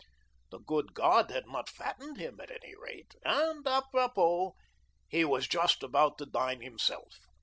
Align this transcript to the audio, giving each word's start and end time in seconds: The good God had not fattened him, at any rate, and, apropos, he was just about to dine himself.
The 0.49 0.57
good 0.57 0.95
God 0.95 1.29
had 1.29 1.47
not 1.47 1.69
fattened 1.69 2.17
him, 2.17 2.39
at 2.39 2.49
any 2.49 2.73
rate, 2.75 3.13
and, 3.23 3.67
apropos, 3.67 4.55
he 5.07 5.23
was 5.23 5.47
just 5.47 5.83
about 5.83 6.17
to 6.17 6.25
dine 6.25 6.61
himself. 6.63 7.19